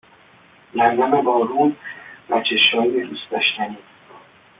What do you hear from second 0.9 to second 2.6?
نم بارون و